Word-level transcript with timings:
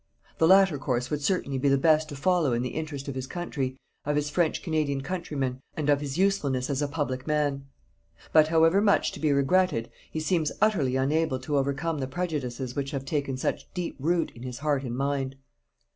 The 0.39 0.47
latter 0.47 0.79
course 0.79 1.11
would 1.11 1.21
certainly 1.21 1.59
be 1.59 1.69
the 1.69 1.77
best 1.77 2.09
to 2.09 2.15
follow 2.15 2.53
in 2.53 2.63
the 2.63 2.69
interest 2.73 3.07
of 3.07 3.13
his 3.13 3.27
country, 3.27 3.77
of 4.03 4.15
his 4.15 4.31
French 4.31 4.63
Canadian 4.63 5.01
countrymen, 5.01 5.59
and 5.77 5.91
of 5.91 6.01
his 6.01 6.17
usefulness 6.17 6.71
as 6.71 6.81
a 6.81 6.87
public 6.87 7.27
man. 7.27 7.65
But, 8.33 8.47
however 8.47 8.81
much 8.81 9.11
to 9.11 9.19
be 9.19 9.31
regretted, 9.31 9.91
he 10.11 10.19
seems 10.19 10.51
utterly 10.59 10.95
unable 10.95 11.37
to 11.41 11.55
overcome 11.55 11.99
the 11.99 12.07
prejudices 12.07 12.75
which 12.75 12.89
have 12.89 13.05
taken 13.05 13.37
such 13.37 13.71
deep 13.75 13.95
root 13.99 14.31
in 14.33 14.41
his 14.41 14.57
heart 14.57 14.81
and 14.81 14.97
mind. 14.97 15.35